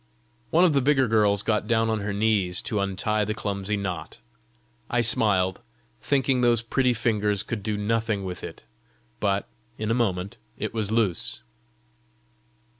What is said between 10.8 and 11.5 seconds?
loose.